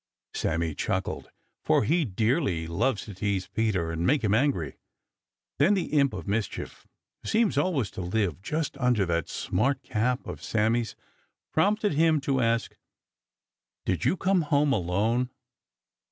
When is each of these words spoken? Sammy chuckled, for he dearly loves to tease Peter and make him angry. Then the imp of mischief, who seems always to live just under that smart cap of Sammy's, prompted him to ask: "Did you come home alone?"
Sammy 0.33 0.73
chuckled, 0.73 1.29
for 1.63 1.83
he 1.83 2.05
dearly 2.05 2.65
loves 2.65 3.03
to 3.05 3.13
tease 3.13 3.45
Peter 3.45 3.91
and 3.91 4.03
make 4.03 4.23
him 4.23 4.33
angry. 4.33 4.77
Then 5.59 5.75
the 5.75 5.93
imp 5.93 6.13
of 6.15 6.27
mischief, 6.27 6.87
who 7.21 7.29
seems 7.29 7.55
always 7.55 7.91
to 7.91 8.01
live 8.01 8.41
just 8.41 8.75
under 8.79 9.05
that 9.05 9.29
smart 9.29 9.83
cap 9.83 10.25
of 10.25 10.41
Sammy's, 10.41 10.95
prompted 11.53 11.93
him 11.93 12.19
to 12.21 12.39
ask: 12.41 12.75
"Did 13.85 14.03
you 14.03 14.17
come 14.17 14.41
home 14.41 14.73
alone?" 14.73 15.29